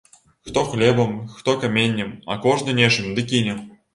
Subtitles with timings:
[0.47, 3.55] Хто хлебам, хто каменнем, а кожны нечым ды кіне.